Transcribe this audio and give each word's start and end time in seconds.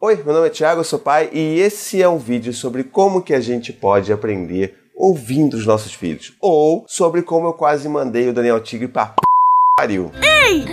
Oi, 0.00 0.22
meu 0.24 0.32
nome 0.32 0.46
é 0.46 0.50
Thiago, 0.50 0.78
eu 0.78 0.84
sou 0.84 1.00
pai 1.00 1.28
e 1.32 1.58
esse 1.58 2.00
é 2.00 2.08
um 2.08 2.18
vídeo 2.18 2.52
sobre 2.52 2.84
como 2.84 3.20
que 3.20 3.34
a 3.34 3.40
gente 3.40 3.72
pode 3.72 4.12
aprender 4.12 4.78
ouvindo 4.94 5.54
os 5.54 5.66
nossos 5.66 5.92
filhos. 5.92 6.34
Ou 6.40 6.84
sobre 6.86 7.20
como 7.20 7.48
eu 7.48 7.52
quase 7.52 7.88
mandei 7.88 8.28
o 8.28 8.32
Daniel 8.32 8.60
Tigre 8.60 8.86
pra 8.86 9.12
pariu. 9.76 10.12
Ei! 10.22 10.66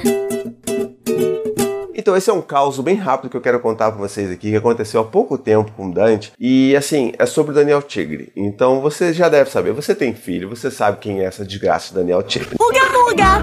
Então 1.95 2.15
esse 2.15 2.29
é 2.29 2.33
um 2.33 2.41
caos 2.41 2.79
bem 2.81 2.97
rápido 2.97 3.31
que 3.31 3.35
eu 3.35 3.41
quero 3.41 3.59
contar 3.59 3.91
pra 3.91 3.99
vocês 3.99 4.29
aqui, 4.29 4.51
que 4.51 4.57
aconteceu 4.57 5.01
há 5.01 5.03
pouco 5.03 5.39
tempo 5.39 5.71
com 5.71 5.87
o 5.87 5.91
Dante. 5.91 6.31
E 6.39 6.75
assim, 6.75 7.11
é 7.17 7.25
sobre 7.25 7.51
o 7.51 7.55
Daniel 7.55 7.81
Tigre. 7.81 8.31
Então 8.35 8.79
você 8.79 9.11
já 9.11 9.27
deve 9.27 9.49
saber, 9.49 9.73
você 9.73 9.95
tem 9.95 10.13
filho, 10.13 10.49
você 10.49 10.69
sabe 10.69 10.99
quem 10.99 11.21
é 11.21 11.23
essa 11.23 11.43
desgraça 11.43 11.91
do 11.91 11.99
Daniel 11.99 12.21
Tigre. 12.21 12.55
Muga, 12.59 12.89
muga! 12.91 13.41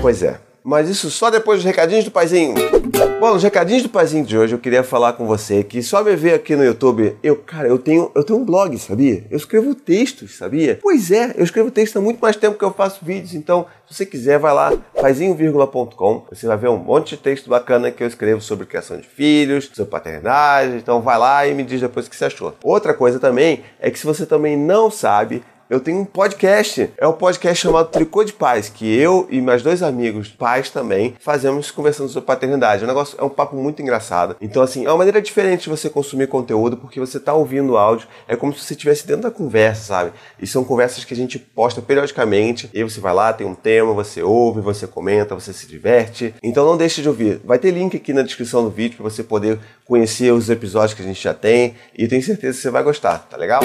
Pois 0.00 0.22
é. 0.22 0.40
Mas 0.64 0.88
isso 0.88 1.10
só 1.10 1.28
depois 1.28 1.58
dos 1.58 1.66
recadinhos 1.66 2.04
do 2.04 2.10
paizinho. 2.10 2.54
Bom, 2.92 3.34
nos 3.34 3.42
recadinhos 3.42 3.82
do 3.84 3.88
paizinho 3.88 4.26
de 4.26 4.36
hoje 4.36 4.54
eu 4.54 4.58
queria 4.58 4.82
falar 4.82 5.12
com 5.14 5.26
você 5.26 5.62
que 5.62 5.82
só 5.82 6.02
me 6.02 6.14
ver 6.14 6.34
aqui 6.34 6.56
no 6.56 6.64
YouTube, 6.64 7.16
eu, 7.22 7.36
cara, 7.36 7.68
eu 7.68 7.78
tenho, 7.78 8.10
eu 8.14 8.24
tenho 8.24 8.38
um 8.40 8.44
blog, 8.44 8.76
sabia? 8.78 9.24
Eu 9.30 9.36
escrevo 9.36 9.74
textos, 9.74 10.36
sabia? 10.36 10.78
Pois 10.82 11.10
é, 11.10 11.32
eu 11.36 11.44
escrevo 11.44 11.70
textos 11.70 11.96
há 11.96 12.04
muito 12.04 12.18
mais 12.18 12.36
tempo 12.36 12.58
que 12.58 12.64
eu 12.64 12.72
faço 12.72 13.04
vídeos, 13.04 13.34
então 13.34 13.66
se 13.88 13.94
você 13.94 14.06
quiser, 14.06 14.38
vai 14.38 14.52
lá, 14.52 14.72
paizinho.com, 15.00 16.26
você 16.30 16.46
vai 16.46 16.56
ver 16.56 16.68
um 16.68 16.76
monte 16.76 17.10
de 17.10 17.18
texto 17.18 17.48
bacana 17.48 17.90
que 17.90 18.02
eu 18.02 18.08
escrevo 18.08 18.40
sobre 18.40 18.66
criação 18.66 18.96
de 18.96 19.06
filhos, 19.06 19.70
sobre 19.72 19.90
paternidade, 19.90 20.76
então 20.76 21.00
vai 21.00 21.16
lá 21.16 21.46
e 21.46 21.54
me 21.54 21.62
diz 21.62 21.80
depois 21.80 22.06
o 22.06 22.10
que 22.10 22.16
você 22.16 22.24
achou. 22.24 22.54
Outra 22.62 22.92
coisa 22.92 23.20
também 23.20 23.62
é 23.78 23.90
que 23.90 23.98
se 23.98 24.04
você 24.04 24.26
também 24.26 24.56
não 24.56 24.90
sabe, 24.90 25.42
eu 25.72 25.80
tenho 25.80 26.00
um 26.00 26.04
podcast. 26.04 26.90
É 26.98 27.08
um 27.08 27.14
podcast 27.14 27.62
chamado 27.62 27.88
Tricô 27.88 28.22
de 28.22 28.34
Paz, 28.34 28.68
que 28.68 28.94
eu 28.94 29.26
e 29.30 29.40
meus 29.40 29.62
dois 29.62 29.82
amigos 29.82 30.28
pais 30.28 30.68
também 30.68 31.14
fazemos 31.18 31.70
conversando 31.70 32.10
sobre 32.10 32.26
paternidade. 32.26 32.84
Um 32.84 32.86
negócio, 32.86 33.16
é 33.18 33.24
um 33.24 33.28
papo 33.30 33.56
muito 33.56 33.80
engraçado. 33.80 34.36
Então, 34.38 34.62
assim, 34.62 34.84
é 34.84 34.90
uma 34.90 34.98
maneira 34.98 35.22
diferente 35.22 35.62
de 35.62 35.70
você 35.70 35.88
consumir 35.88 36.26
conteúdo, 36.26 36.76
porque 36.76 37.00
você 37.00 37.18
tá 37.18 37.32
ouvindo 37.32 37.72
o 37.72 37.78
áudio. 37.78 38.06
É 38.28 38.36
como 38.36 38.52
se 38.52 38.60
você 38.60 38.74
estivesse 38.74 39.06
dentro 39.06 39.22
da 39.22 39.30
conversa, 39.30 39.84
sabe? 39.84 40.12
E 40.38 40.46
são 40.46 40.62
conversas 40.62 41.06
que 41.06 41.14
a 41.14 41.16
gente 41.16 41.38
posta 41.38 41.80
periodicamente. 41.80 42.68
E 42.74 42.84
você 42.84 43.00
vai 43.00 43.14
lá, 43.14 43.32
tem 43.32 43.46
um 43.46 43.54
tema, 43.54 43.94
você 43.94 44.22
ouve, 44.22 44.60
você 44.60 44.86
comenta, 44.86 45.34
você 45.34 45.54
se 45.54 45.66
diverte. 45.66 46.34
Então 46.42 46.66
não 46.66 46.76
deixe 46.76 47.00
de 47.00 47.08
ouvir. 47.08 47.40
Vai 47.46 47.58
ter 47.58 47.70
link 47.70 47.96
aqui 47.96 48.12
na 48.12 48.20
descrição 48.20 48.62
do 48.62 48.68
vídeo 48.68 48.98
para 48.98 49.08
você 49.08 49.22
poder 49.22 49.58
conhecer 49.86 50.34
os 50.34 50.50
episódios 50.50 50.92
que 50.92 51.00
a 51.00 51.06
gente 51.06 51.22
já 51.22 51.32
tem. 51.32 51.76
E 51.96 52.06
tenho 52.06 52.22
certeza 52.22 52.58
que 52.58 52.62
você 52.62 52.70
vai 52.70 52.82
gostar, 52.82 53.20
tá 53.20 53.38
legal? 53.38 53.62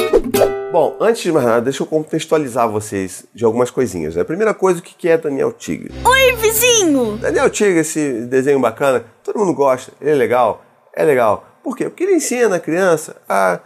Bom, 0.70 0.98
antes 1.00 1.24
de 1.24 1.32
mais 1.32 1.46
nada, 1.46 1.62
deixa 1.62 1.82
eu 1.82 1.88
contextualizar 1.88 2.70
vocês 2.70 3.26
de 3.34 3.46
algumas 3.46 3.72
coisinhas. 3.72 4.16
Né? 4.16 4.22
A 4.22 4.26
primeira 4.26 4.54
coisa, 4.54 4.80
o 4.80 4.84
que 4.84 5.08
é 5.08 5.18
Daniel 5.18 5.54
Tigre? 5.54 5.94
Oi, 6.04 6.36
vizinho! 6.36 7.18
Daniel 7.18 7.50
Tigre, 7.50 7.80
esse 7.80 8.26
desenho 8.26 8.60
bacana, 8.60 9.06
todo 9.24 9.40
mundo 9.40 9.54
gosta, 9.54 9.94
ele 10.02 10.12
é 10.12 10.14
legal, 10.14 10.62
é 10.94 11.06
legal. 11.06 11.46
Por 11.64 11.76
quê? 11.76 11.86
Porque 11.86 12.04
ele 12.04 12.16
ensina 12.16 12.58
a 12.58 12.60
criança 12.60 13.16
a 13.30 13.62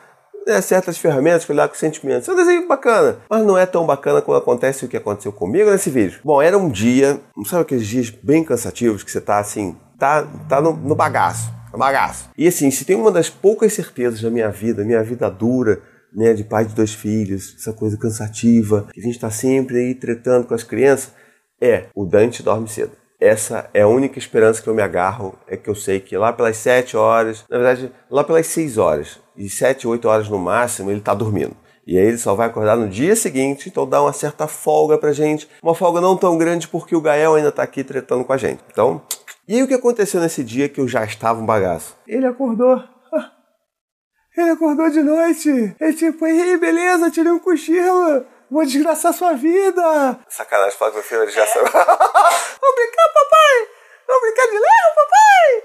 né, 0.45 0.61
certas 0.61 0.99
ferramentas 0.99 1.44
para 1.44 1.53
lidar 1.53 1.69
com 1.69 1.75
sentimentos. 1.75 2.29
É 2.29 2.33
um 2.33 2.35
desenho 2.35 2.67
bacana, 2.67 3.17
mas 3.27 3.44
não 3.44 3.57
é 3.57 3.66
tão 3.66 3.83
bacana 3.83 4.22
quando 4.22 4.38
acontece 4.38 4.85
o 4.85 4.88
que 4.88 4.95
aconteceu 4.95 5.31
comigo 5.31 5.72
nesse 5.72 5.89
vídeo. 5.89 6.19
Bom, 6.23 6.39
era 6.39 6.55
um 6.55 6.69
dia, 6.69 7.19
sabe 7.47 7.63
aqueles 7.63 7.88
dias 7.88 8.11
bem 8.11 8.44
cansativos 8.44 9.02
que 9.02 9.09
você 9.09 9.19
tá 9.19 9.39
assim, 9.39 9.75
tá, 9.97 10.27
tá 10.47 10.61
no, 10.61 10.73
no 10.73 10.94
bagaço, 10.94 11.52
no 11.73 11.79
bagaço. 11.79 12.29
E 12.38 12.47
assim, 12.47 12.69
se 12.69 12.85
tem 12.85 12.95
uma 12.95 13.11
das 13.11 13.27
poucas 13.27 13.73
certezas 13.73 14.22
da 14.22 14.29
minha 14.29 14.49
vida, 14.49 14.83
minha 14.83 15.03
vida 15.03 15.29
dura, 15.31 15.81
né, 16.14 16.34
de 16.34 16.44
pai 16.44 16.66
de 16.66 16.73
dois 16.73 16.94
filhos, 16.94 17.56
essa 17.58 17.73
coisa 17.73 17.98
cansativa, 17.98 18.88
que 18.94 19.00
a 19.00 19.04
gente 19.04 19.16
está 19.16 19.30
sempre 19.30 19.78
aí 19.78 19.95
tretando 19.95 20.48
com 20.48 20.53
as 20.53 20.64
crianças, 20.64 21.14
é 21.59 21.86
o 21.95 22.06
Dante 22.06 22.44
dorme 22.44 22.68
cedo. 22.68 22.92
Essa 23.20 23.70
é 23.73 23.81
a 23.81 23.88
única 23.88 24.18
esperança 24.18 24.62
que 24.62 24.68
eu 24.68 24.73
me 24.73 24.81
agarro, 24.81 25.38
é 25.48 25.56
que 25.56 25.70
eu 25.70 25.76
sei 25.76 26.00
que 26.00 26.18
lá 26.18 26.34
pelas 26.34 26.58
sete 26.58 26.98
horas, 26.98 27.45
na 27.48 27.58
verdade, 27.58 27.92
lá 28.09 28.23
pelas 28.23 28.48
seis 28.48 28.80
horas, 28.80 29.20
e 29.38 29.48
sete, 29.48 29.88
oito 29.88 30.08
horas 30.08 30.28
no 30.28 30.40
máximo, 30.40 30.90
ele 30.90 31.00
está 31.00 31.14
dormindo. 31.14 31.56
E 31.86 31.98
aí 31.98 32.06
ele 32.06 32.18
só 32.18 32.34
vai 32.36 32.48
acordar 32.48 32.75
no 32.75 32.88
dia 32.88 33.16
seguinte, 33.16 33.68
então 33.70 33.88
dá 33.88 34.02
uma 34.02 34.14
certa 34.14 34.48
folga 34.48 34.97
pra 34.97 35.12
gente. 35.12 35.47
Uma 35.62 35.75
folga 35.75 36.00
não 36.00 36.16
tão 36.16 36.38
grande 36.38 36.68
porque 36.68 36.96
o 36.96 37.02
Gael 37.02 37.35
ainda 37.35 37.52
tá 37.52 37.64
aqui 37.64 37.84
tretando 37.84 38.24
com 38.24 38.34
a 38.34 38.38
gente. 38.38 38.62
Então, 38.72 39.02
e 39.47 39.56
aí 39.56 39.64
o 39.64 39.68
que 39.68 39.74
aconteceu 39.74 40.22
nesse 40.22 40.44
dia 40.44 40.69
que 40.69 40.80
eu 40.80 40.88
já 40.88 41.03
estava 41.03 41.41
um 41.41 41.46
bagaço? 41.46 41.96
Ele 42.08 42.25
acordou 42.25 42.84
ele 44.36 44.52
acordou 44.52 44.90
de 44.90 45.02
noite. 45.02 45.75
Ele 45.80 45.94
tipo, 45.94 46.25
ei, 46.25 46.58
beleza, 46.58 47.12
tirei 47.12 47.31
um 47.31 47.40
cochilo. 47.40 48.25
Vou 48.50 48.66
desgraçar 48.66 49.14
sua 49.14 49.34
vida. 49.34 50.19
Sacanagem, 50.30 50.78
fala 50.78 50.92
que 50.92 50.97
meu 50.97 51.03
filho 51.03 51.30
já 51.30 51.46
saiu. 51.47 51.66
Vamos 51.72 52.75
brincar, 52.75 53.09
papai. 53.14 53.68
Vamos 54.08 54.22
brincar 54.22 54.46
de 54.47 54.53
Lego, 54.53 54.96
papai. 54.96 55.64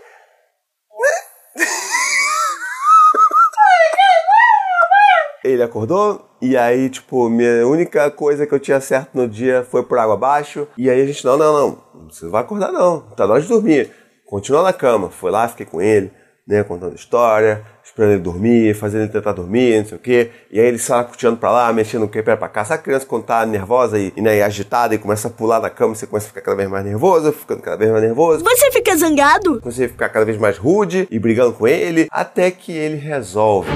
Ele 5.44 5.62
acordou 5.62 6.28
e 6.42 6.56
aí, 6.56 6.90
tipo, 6.90 7.28
minha 7.28 7.66
única 7.66 8.10
coisa 8.10 8.46
que 8.46 8.52
eu 8.54 8.58
tinha 8.58 8.80
certo 8.80 9.14
no 9.14 9.28
dia 9.28 9.64
foi 9.70 9.84
por 9.84 9.98
água 9.98 10.14
abaixo. 10.14 10.66
E 10.76 10.90
aí 10.90 11.00
a 11.00 11.06
gente, 11.06 11.24
não, 11.24 11.36
não, 11.36 11.52
não, 11.52 12.10
você 12.10 12.24
não 12.24 12.32
vai 12.32 12.42
acordar 12.42 12.72
não, 12.72 13.00
tá 13.10 13.26
na 13.26 13.34
hora 13.34 13.42
de 13.42 13.48
dormir. 13.48 13.92
Continua 14.26 14.62
na 14.62 14.72
cama. 14.72 15.08
Foi 15.08 15.30
lá, 15.30 15.48
fiquei 15.48 15.66
com 15.66 15.80
ele, 15.80 16.12
né, 16.46 16.62
contando 16.62 16.94
história, 16.94 17.64
esperando 17.82 18.12
ele 18.12 18.20
dormir, 18.20 18.74
fazendo 18.74 19.02
ele 19.02 19.12
tentar 19.12 19.32
dormir, 19.32 19.80
não 19.80 19.86
sei 19.86 19.96
o 19.96 20.00
quê. 20.00 20.30
E 20.50 20.60
aí 20.60 20.66
ele 20.66 20.78
sai 20.78 21.04
curtindo 21.04 21.36
pra 21.36 21.50
lá, 21.50 21.72
mexendo 21.72 22.04
o 22.04 22.08
que 22.08 22.22
pé 22.22 22.36
pra 22.36 22.48
cá. 22.48 22.64
Sabe 22.64 22.80
a 22.80 22.82
criança 22.84 23.06
quando 23.06 23.24
tá 23.24 23.44
nervosa 23.44 23.98
e, 23.98 24.12
e, 24.16 24.20
né, 24.20 24.42
agitada 24.42 24.94
e 24.94 24.98
começa 24.98 25.28
a 25.28 25.30
pular 25.30 25.58
da 25.58 25.68
cama, 25.68 25.94
você 25.94 26.06
começa 26.06 26.26
a 26.26 26.28
ficar 26.28 26.42
cada 26.42 26.56
vez 26.56 26.68
mais 26.68 26.84
nervoso, 26.84 27.32
ficando 27.32 27.62
cada 27.62 27.76
vez 27.76 27.90
mais 27.90 28.02
nervoso. 28.02 28.44
Você 28.44 28.70
fica 28.70 28.96
zangado? 28.96 29.60
Você 29.64 29.88
ficar 29.88 30.08
cada 30.08 30.24
vez 30.24 30.38
mais 30.38 30.56
rude 30.56 31.08
e 31.10 31.18
brigando 31.18 31.52
com 31.52 31.66
ele, 31.66 32.06
até 32.10 32.50
que 32.50 32.70
ele 32.70 32.96
resolve 32.96 33.70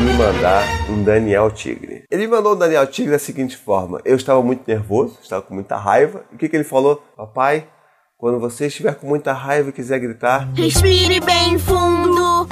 me 0.00 0.14
mandar 0.14 0.64
um 0.88 1.02
Daniel 1.02 1.50
Tigre. 1.50 2.04
Ele 2.10 2.26
mandou 2.26 2.54
um 2.54 2.58
Daniel 2.58 2.86
Tigre 2.86 3.12
da 3.12 3.18
seguinte 3.18 3.56
forma: 3.56 4.00
eu 4.04 4.16
estava 4.16 4.42
muito 4.42 4.62
nervoso, 4.66 5.18
estava 5.22 5.42
com 5.42 5.52
muita 5.52 5.76
raiva. 5.76 6.24
E 6.32 6.36
o 6.36 6.38
que, 6.38 6.48
que 6.48 6.56
ele 6.56 6.64
falou? 6.64 7.02
Papai, 7.16 7.66
quando 8.20 8.38
você 8.38 8.66
estiver 8.66 8.94
com 8.96 9.06
muita 9.06 9.32
raiva 9.32 9.70
e 9.70 9.72
quiser 9.72 9.98
gritar, 9.98 10.46
respire 10.54 11.20
bem 11.20 11.58
fundo 11.58 12.46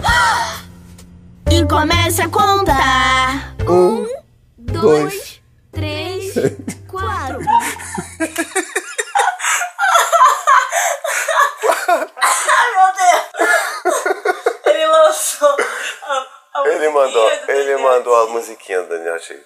e 1.50 1.62
comece 1.66 2.22
a 2.22 2.28
contar. 2.30 3.54
Um, 3.68 4.06
dois, 4.56 5.42
três, 5.70 6.32
quatro. 6.88 7.40
Ai, 12.16 12.68
meu 12.74 12.88
Deus! 12.96 14.04
Ele 14.64 14.86
lançou 14.86 15.54
a, 16.02 16.26
a 16.54 16.68
Ele 16.68 16.88
mandou, 16.88 17.30
ele 17.46 17.76
mandou 17.76 18.16
a 18.16 18.26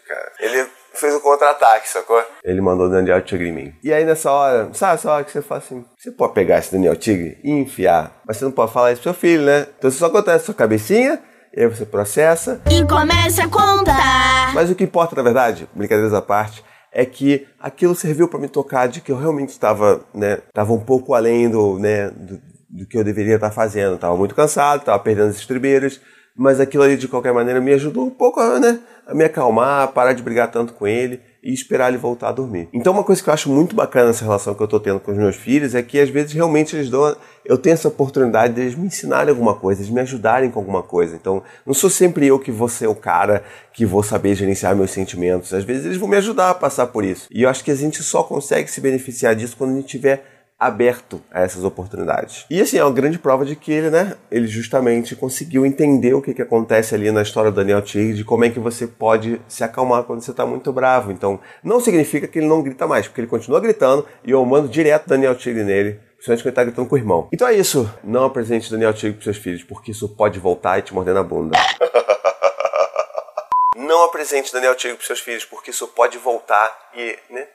cara. 0.07 0.33
Ele 0.41 0.67
fez 0.95 1.15
o 1.15 1.19
um 1.19 1.21
contra-ataque, 1.21 1.89
sacou? 1.89 2.23
Ele 2.45 2.61
mandou 2.61 2.87
o 2.87 2.91
Daniel 2.91 3.23
Tigre 3.23 3.49
em 3.49 3.53
mim. 3.53 3.75
E 3.83 3.93
aí 3.93 4.05
nessa 4.05 4.31
hora, 4.31 4.71
sabe 4.73 4.95
essa 4.95 5.11
hora 5.11 5.25
que 5.25 5.31
você 5.31 5.43
fala 5.43 5.61
assim, 5.61 5.85
você 5.99 6.11
pode 6.11 6.35
pegar 6.35 6.59
esse 6.59 6.73
Daniel 6.73 6.97
Tigre 6.97 7.39
e 7.43 7.51
enfiar, 7.51 8.21
mas 8.27 8.37
você 8.37 8.45
não 8.45 8.53
pode 8.53 8.73
falar 8.73 8.93
isso 8.93 9.03
pro 9.03 9.13
seu 9.13 9.21
filho, 9.21 9.45
né? 9.45 9.67
Então 9.79 9.89
isso 9.89 9.99
só 9.99 10.07
acontece 10.07 10.39
na 10.39 10.45
sua 10.45 10.55
cabecinha, 10.55 11.23
e 11.55 11.61
aí 11.61 11.67
você 11.67 11.85
processa. 11.85 12.63
E 12.71 12.87
começa 12.87 13.45
a 13.45 13.49
contar. 13.49 14.55
Mas 14.55 14.71
o 14.71 14.75
que 14.75 14.85
importa, 14.85 15.15
na 15.15 15.23
verdade, 15.23 15.69
brincadeiras 15.75 16.15
à 16.15 16.23
parte, 16.23 16.65
é 16.91 17.05
que 17.07 17.47
aquilo 17.59 17.95
serviu 17.95 18.29
para 18.29 18.39
me 18.39 18.49
tocar 18.49 18.87
de 18.87 19.01
que 19.01 19.11
eu 19.11 19.17
realmente 19.17 19.51
estava, 19.51 20.05
né, 20.15 20.39
estava 20.49 20.73
um 20.73 20.81
pouco 20.81 21.15
além 21.15 21.51
do, 21.51 21.79
né, 21.79 22.11
do, 22.11 22.41
do 22.69 22.87
que 22.87 22.99
eu 22.99 23.05
deveria 23.05 23.37
estar 23.37 23.51
fazendo. 23.51 23.95
Estava 23.95 24.17
muito 24.17 24.35
cansado, 24.35 24.81
estava 24.81 24.99
perdendo 24.99 25.31
as 25.31 25.37
estribeiras, 25.37 26.01
mas 26.37 26.61
aquilo 26.61 26.83
ali 26.83 26.97
de 26.97 27.09
qualquer 27.09 27.33
maneira 27.33 27.61
me 27.61 27.73
ajudou 27.73 28.07
um 28.07 28.11
pouco 28.11 28.41
a, 28.41 28.59
né, 28.59 28.81
a 29.07 29.15
me 29.15 29.25
acalmar, 29.25 29.83
a 29.83 29.87
parar 29.89 30.13
de 30.13 30.23
brigar 30.23 30.51
tanto 30.51 30.73
com 30.73 30.87
ele 30.87 31.21
e 31.43 31.53
esperar 31.53 31.89
ele 31.89 31.99
voltar 31.99 32.29
a 32.29 32.33
dormir. 32.33 32.69
Então 32.73 32.93
uma 32.93 33.03
coisa 33.03 33.23
que 33.23 33.29
eu 33.29 33.35
acho 33.35 33.51
muito 33.51 33.75
bacana 33.75 34.07
nessa 34.07 34.25
relação 34.25 34.55
que 34.55 34.63
eu 34.63 34.69
tô 34.69 34.79
tendo 34.79 35.01
com 35.01 35.11
os 35.11 35.17
meus 35.17 35.37
filhos 35.37 35.75
é 35.75 35.83
que 35.83 35.99
às 35.99 36.09
vezes 36.09 36.33
realmente 36.33 36.77
eles 36.77 36.89
dão 36.89 37.17
eu 37.45 37.59
tenho 37.59 37.75
essa 37.75 37.89
oportunidade 37.89 38.55
deles 38.55 38.77
me 38.77 38.87
ensinarem 38.87 39.31
alguma 39.31 39.55
coisa, 39.55 39.81
eles 39.81 39.93
me 39.93 40.01
ajudarem 40.01 40.51
com 40.51 40.61
alguma 40.61 40.83
coisa. 40.83 41.17
Então, 41.17 41.43
não 41.67 41.75
sou 41.75 41.91
sempre 41.91 42.27
eu 42.27 42.39
que 42.39 42.53
vou 42.53 42.69
ser 42.69 42.87
o 42.87 42.95
cara 42.95 43.43
que 43.73 43.85
vou 43.85 44.03
saber 44.03 44.35
gerenciar 44.35 44.77
meus 44.77 44.93
sentimentos. 44.93 45.53
Às 45.53 45.65
vezes 45.65 45.87
eles 45.87 45.97
vão 45.97 46.09
me 46.09 46.17
ajudar 46.17 46.51
a 46.51 46.55
passar 46.55 46.87
por 46.87 47.05
isso. 47.05 47.27
E 47.33 47.43
eu 47.43 47.49
acho 47.49 47.65
que 47.65 47.71
a 47.71 47.75
gente 47.75 48.03
só 48.03 48.23
consegue 48.23 48.71
se 48.71 48.81
beneficiar 48.81 49.35
disso 49.35 49.57
quando 49.57 49.73
a 49.73 49.75
gente 49.75 49.89
tiver 49.89 50.32
aberto 50.63 51.21
a 51.33 51.41
essas 51.41 51.65
oportunidades. 51.65 52.47
E 52.49 52.61
assim, 52.61 52.79
é 52.79 52.85
uma 52.85 52.93
grande 52.93 53.19
prova 53.19 53.45
de 53.45 53.57
que 53.57 53.73
ele, 53.73 53.91
né, 53.91 54.17
ele 54.31 54.47
justamente 54.47 55.17
conseguiu 55.17 55.67
entender 55.67 56.15
o 56.15 56.23
que, 56.23 56.33
que 56.33 56.41
acontece 56.41 56.95
ali 56.95 57.11
na 57.11 57.23
história 57.23 57.51
do 57.51 57.57
Daniel 57.57 57.83
Tigre, 57.83 58.15
de 58.15 58.25
como 58.25 58.45
é 58.45 58.51
que 58.51 58.61
você 58.61 58.87
pode 58.87 59.43
se 59.49 59.65
acalmar 59.65 60.05
quando 60.05 60.21
você 60.21 60.31
está 60.31 60.47
muito 60.47 60.73
bravo. 60.73 61.11
Então, 61.11 61.41
não 61.65 61.81
significa 61.81 62.29
que 62.29 62.39
ele 62.39 62.47
não 62.47 62.63
grita 62.63 62.87
mais, 62.87 63.09
porque 63.09 63.21
ele 63.21 63.29
continua 63.29 63.59
gritando 63.59 64.07
e 64.25 64.31
eu 64.31 64.45
mando 64.45 64.69
direto 64.69 65.09
Daniel 65.09 65.35
Tigre 65.35 65.65
nele. 65.65 65.99
Principalmente 66.15 66.43
quando 66.43 66.47
ele 66.47 66.55
tá 66.55 66.65
gritando 66.65 66.89
com 66.89 66.95
o 66.95 66.99
irmão. 66.99 67.29
Então 67.33 67.49
é 67.49 67.55
isso. 67.55 67.93
Não 68.05 68.27
apresente 68.27 68.71
Daniel 68.71 68.93
Tigre 68.93 69.15
pros 69.15 69.25
seus 69.25 69.39
filhos, 69.39 69.65
porque 69.65 69.91
isso 69.91 70.09
pode 70.09 70.39
voltar 70.39 70.79
e 70.79 70.83
te 70.83 70.95
morder 70.95 71.13
na 71.13 71.25
bunda. 71.25 71.59
não 73.75 74.05
apresente 74.05 74.53
Daniel 74.53 74.77
Tigre 74.77 74.97
pros 74.97 75.09
seus 75.09 75.19
filhos, 75.19 75.45
porque 75.45 75.73
isso 75.73 75.89
pode 75.89 76.19
voltar 76.19 76.71
e, 76.95 77.19
né? 77.29 77.49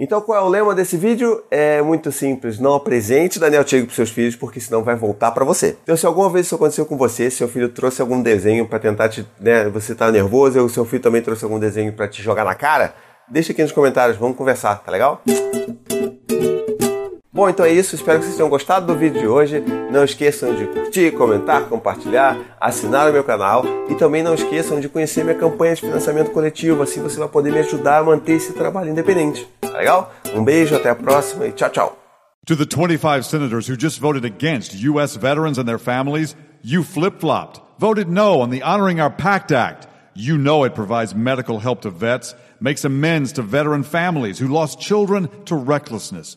Então 0.00 0.18
qual 0.22 0.38
é 0.38 0.40
o 0.40 0.48
lema 0.48 0.74
desse 0.74 0.96
vídeo? 0.96 1.44
É 1.50 1.82
muito 1.82 2.10
simples, 2.10 2.58
não 2.58 2.72
apresente 2.74 3.38
Daniel 3.38 3.62
Tiago 3.62 3.84
para 3.84 3.94
seus 3.94 4.08
filhos, 4.08 4.34
porque 4.34 4.58
senão 4.58 4.82
vai 4.82 4.96
voltar 4.96 5.30
para 5.32 5.44
você. 5.44 5.76
Então 5.82 5.94
se 5.94 6.06
alguma 6.06 6.30
vez 6.30 6.46
isso 6.46 6.54
aconteceu 6.54 6.86
com 6.86 6.96
você, 6.96 7.30
seu 7.30 7.46
filho 7.46 7.68
trouxe 7.68 8.00
algum 8.00 8.22
desenho 8.22 8.66
para 8.66 8.78
tentar 8.78 9.10
te, 9.10 9.26
né, 9.38 9.68
você 9.68 9.94
tá 9.94 10.10
nervoso, 10.10 10.58
ou 10.58 10.70
seu 10.70 10.86
filho 10.86 11.02
também 11.02 11.20
trouxe 11.20 11.44
algum 11.44 11.58
desenho 11.58 11.92
para 11.92 12.08
te 12.08 12.22
jogar 12.22 12.46
na 12.46 12.54
cara, 12.54 12.94
deixa 13.28 13.52
aqui 13.52 13.60
nos 13.60 13.72
comentários, 13.72 14.16
vamos 14.16 14.38
conversar, 14.38 14.76
tá 14.76 14.90
legal? 14.90 15.22
Bom, 17.32 17.48
então 17.48 17.64
é 17.64 17.72
isso. 17.72 17.94
Espero 17.94 18.18
que 18.18 18.24
vocês 18.24 18.36
tenham 18.36 18.50
gostado 18.50 18.86
do 18.86 18.98
vídeo 18.98 19.20
de 19.20 19.26
hoje. 19.28 19.62
Não 19.92 20.02
esqueçam 20.02 20.52
de 20.52 20.66
curtir, 20.66 21.12
comentar, 21.12 21.62
compartilhar, 21.66 22.36
assinar 22.60 23.08
o 23.08 23.12
meu 23.12 23.22
canal 23.22 23.64
e 23.88 23.94
também 23.94 24.20
não 24.20 24.34
esqueçam 24.34 24.80
de 24.80 24.88
conhecer 24.88 25.22
minha 25.22 25.36
campanha 25.36 25.76
de 25.76 25.82
financiamento 25.82 26.32
coletivo. 26.32 26.82
Assim 26.82 27.00
você 27.00 27.20
vai 27.20 27.28
poder 27.28 27.52
me 27.52 27.60
ajudar 27.60 27.98
a 27.98 28.02
manter 28.02 28.32
esse 28.32 28.52
trabalho 28.52 28.90
independente. 28.90 29.46
Tá 29.60 29.78
legal? 29.78 30.12
Um 30.34 30.42
beijo, 30.42 30.74
até 30.74 30.90
a 30.90 30.94
próxima 30.96 31.46
e 31.46 31.52
tchau, 31.52 31.70
tchau. 31.70 31.96
To 32.46 32.56
the 32.56 32.64
25 32.64 33.22
senators 33.22 33.68
who 33.68 33.76
just 33.78 34.00
voted 34.00 34.24
against 34.24 34.74
U.S. 34.74 35.16
veterans 35.16 35.56
and 35.56 35.66
their 35.66 35.78
families, 35.78 36.34
you 36.64 36.82
flip 36.82 37.20
flopped, 37.20 37.60
voted 37.78 38.08
no 38.08 38.40
on 38.40 38.50
the 38.50 38.60
Honoring 38.60 39.00
Our 39.00 39.10
Pact 39.10 39.52
Act. 39.52 39.86
You 40.16 40.36
know 40.36 40.64
it 40.64 40.74
provides 40.74 41.14
medical 41.14 41.60
help 41.60 41.82
to 41.82 41.90
vets, 41.90 42.34
makes 42.58 42.84
amends 42.84 43.32
to 43.34 43.42
veteran 43.42 43.84
families 43.84 44.40
who 44.40 44.48
lost 44.48 44.80
children 44.80 45.28
to 45.44 45.54
recklessness. 45.54 46.36